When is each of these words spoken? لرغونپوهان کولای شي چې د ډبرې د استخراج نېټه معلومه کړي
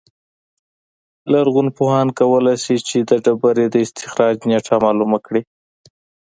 لرغونپوهان 1.31 2.07
کولای 2.19 2.57
شي 2.63 2.75
چې 2.87 2.97
د 3.09 3.11
ډبرې 3.25 3.65
د 3.69 3.75
استخراج 3.85 4.35
نېټه 4.49 4.75
معلومه 4.85 5.17
کړي 5.25 5.41